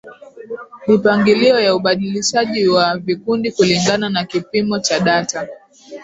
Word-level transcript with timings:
mipangilio 0.87 1.59
ya 1.59 1.75
ubadilishaji 1.75 2.67
wa 2.67 2.97
vikundi 2.97 3.51
kulingana 3.51 4.09
na 4.09 4.25
kipimo 4.25 4.79
cha 4.79 4.99
data 4.99 5.47